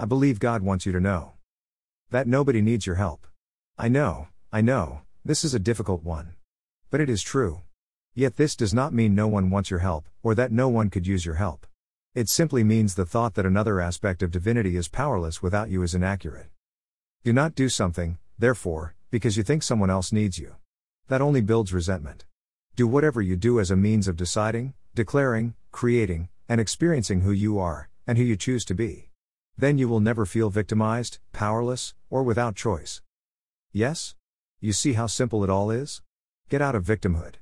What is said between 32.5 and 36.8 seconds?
choice. Yes? You see how simple it all is? Get out